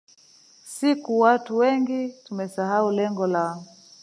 [0.65, 3.63] siku watu wengi tumesahau lengo la